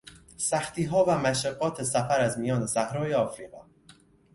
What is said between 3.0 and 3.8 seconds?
افریقا